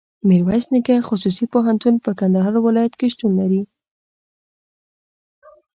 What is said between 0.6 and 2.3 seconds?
نيکه خصوصي پوهنتون په